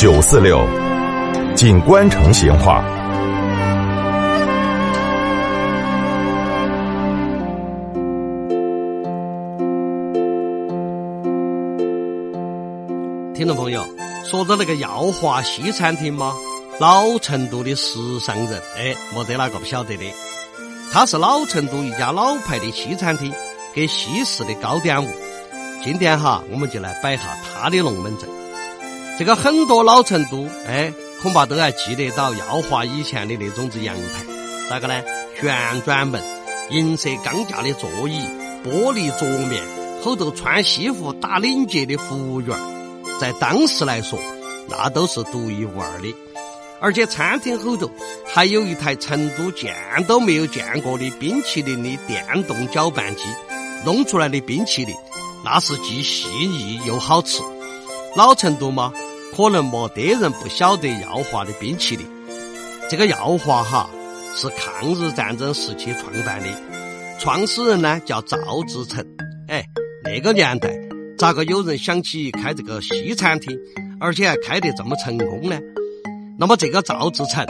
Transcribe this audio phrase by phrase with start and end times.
[0.00, 0.66] 九四六，
[1.54, 2.82] 锦官城闲话。
[13.34, 13.84] 听众朋友，
[14.24, 16.32] 说到那个耀华西餐厅吗？
[16.78, 20.04] 老成都的时尚人，哎，没得哪个不晓得的。
[20.90, 23.30] 它是老成都一家老牌的西餐厅，
[23.74, 25.08] 给西式的糕点屋。
[25.84, 28.39] 今天哈，我们就来摆下它的龙门阵。
[29.20, 34.26] 这个很多老成都，哎，恐怕都还记得到耀华以前的那种子洋盘，
[34.70, 34.94] 咋个呢？
[35.38, 36.22] 旋转门、
[36.70, 38.18] 银色钢架的座椅、
[38.64, 39.62] 玻璃桌面，
[40.02, 42.58] 后头穿西服打领结的服务员。
[43.20, 44.18] 在当时来说，
[44.70, 46.16] 那都是独一无二的。
[46.80, 47.90] 而且餐厅后头
[48.26, 49.76] 还有一台成都见
[50.08, 53.24] 都没有见过的冰淇淋的电动搅拌机，
[53.84, 54.96] 弄出来的冰淇淋
[55.44, 57.42] 那是既细腻又好吃。
[58.16, 58.92] 老成都吗，
[59.40, 62.06] 可能没得人不晓得耀华的冰淇淋。
[62.90, 63.88] 这个耀华哈
[64.34, 66.48] 是抗日战争时期创办的，
[67.18, 68.36] 创始人呢叫赵
[68.68, 69.02] 志成。
[69.48, 69.64] 哎，
[70.04, 70.70] 那个年代。
[71.16, 73.58] 咋个有人想起开这个西餐厅，
[73.98, 75.58] 而且还开得这么成功呢？
[76.38, 77.46] 那么这个赵志成，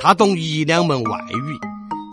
[0.00, 1.58] 他懂一两门外语，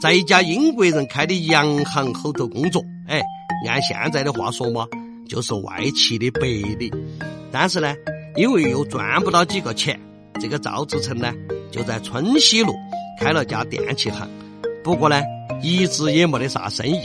[0.01, 2.83] 在一家英国人开的洋行后头工作。
[3.07, 3.21] 哎，
[3.67, 4.87] 按现在的话说嘛，
[5.29, 6.47] 就是外企的白
[6.79, 6.91] 领。
[7.51, 7.93] 但是呢，
[8.35, 9.99] 因为又赚不到几个钱，
[10.39, 11.31] 这个赵志成呢，
[11.71, 12.73] 就在春熙路
[13.19, 14.27] 开了家电器行。
[14.83, 15.21] 不过呢，
[15.61, 16.99] 一直也没得啥生意。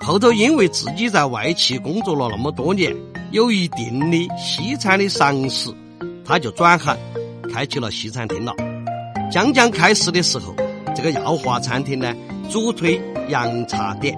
[0.00, 2.94] 后头因为自己在外企工作了那么多年，
[3.32, 5.68] 有一定的西餐的常识，
[6.24, 6.96] 他就转行
[7.52, 8.54] 开起了西餐厅了。
[9.30, 10.54] 将将开始的时候，
[10.94, 12.14] 这个耀华餐厅呢
[12.48, 14.16] 主推洋茶点，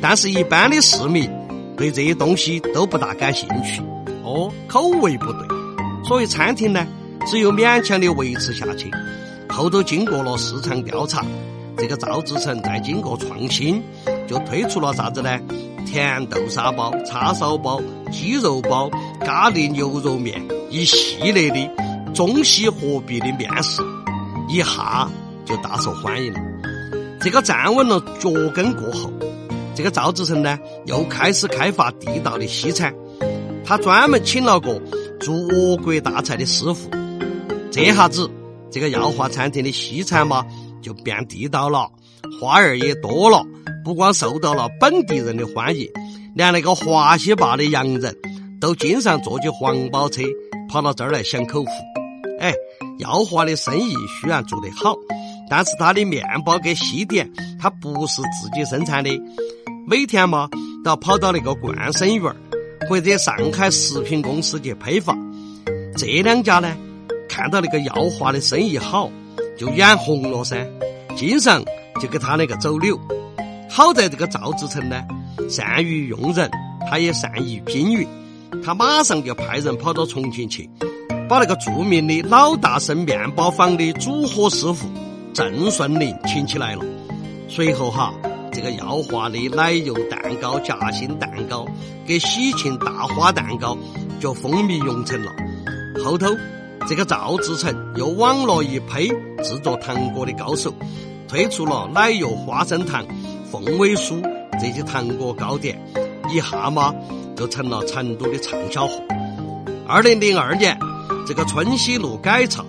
[0.00, 1.30] 但是一般的市民
[1.76, 3.82] 对这些东西都不大感兴趣，
[4.22, 5.48] 哦，口味不对，
[6.06, 6.86] 所以餐厅呢
[7.26, 8.90] 只有勉强的维持下去。
[9.48, 11.24] 后头经过了市场调查，
[11.76, 13.82] 这个赵志成再经过创新。
[14.28, 15.38] 就推出了啥子呢？
[15.86, 17.80] 甜豆沙包、叉烧包、
[18.10, 18.90] 鸡肉包、
[19.20, 21.70] 咖喱牛肉面一系列的
[22.12, 23.82] 中西合璧的面食，
[24.48, 25.08] 一下
[25.44, 26.40] 就大受欢迎了。
[27.20, 29.12] 这个站稳了脚跟过后，
[29.76, 32.92] 这个赵志成呢又开始开发地道的西餐。
[33.64, 34.80] 他专门请了个
[35.26, 36.88] 做俄国大菜的师傅，
[37.72, 38.30] 这下子
[38.70, 40.46] 这个耀华餐厅的西餐嘛
[40.80, 41.90] 就变地道了，
[42.40, 43.44] 花儿也多了。
[43.84, 45.90] 不光受到了本地人的欢迎，
[46.36, 48.16] 连那个华西坝的洋人
[48.60, 50.22] 都经常坐起黄包车
[50.68, 51.70] 跑到这儿来享口福。
[52.38, 52.54] 哎，
[53.00, 54.94] 耀华的生意虽然做得好，
[55.50, 57.28] 但是他的面包跟西点，
[57.60, 59.10] 他不是自己生产的，
[59.88, 60.48] 每天嘛
[60.84, 62.32] 都要跑到那个冠生园
[62.88, 65.16] 或者上海食品公司去批发。
[65.96, 66.76] 这两家呢，
[67.28, 69.10] 看到那个耀华的生意好，
[69.56, 70.66] 就眼红了噻，
[71.16, 71.64] 经常
[72.00, 72.98] 就给他那个走柳。
[73.68, 75.02] 好在这个赵志成呢，
[75.48, 76.50] 善于用人，
[76.88, 78.06] 他也善于经营，
[78.64, 80.68] 他马上就派人跑到重庆去，
[81.28, 84.86] 把那个著名的老大生面包坊的主火师傅
[85.34, 86.84] 郑顺林请起来了。
[87.48, 88.12] 随后哈，
[88.56, 91.66] 这个耀华的奶油蛋糕、夹心蛋糕
[92.08, 93.76] 跟喜庆大花蛋糕
[94.18, 95.30] 就风靡永城了。
[96.02, 96.28] 后头，
[96.88, 99.08] 这个赵志成又网络一批
[99.44, 100.72] 制作糖果的高手，
[101.28, 103.04] 推出了奶油花生糖。
[103.52, 104.22] 凤尾酥
[104.58, 105.78] 这些糖果糕点，
[106.30, 106.94] 一下嘛
[107.36, 109.02] 就成了成都的畅销货。
[109.86, 110.78] 二零零二年，
[111.26, 112.64] 这个春熙路改造，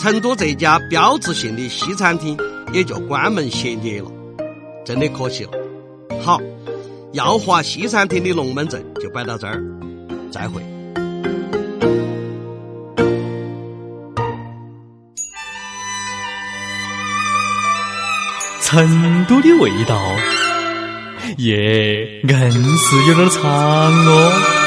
[0.00, 2.34] 成都这家标志性的西餐厅
[2.72, 4.10] 也就关门歇业了，
[4.88, 5.50] 真的可惜了。
[6.22, 6.40] 好，
[7.12, 9.62] 耀华西餐厅的龙门阵就摆到这儿，
[10.32, 10.62] 再会。
[18.62, 20.00] 成都的味道，
[21.36, 24.57] 耶，硬是有点长哦。